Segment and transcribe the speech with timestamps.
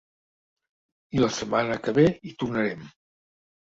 [1.19, 2.95] I la setmana que ve hi tornarem.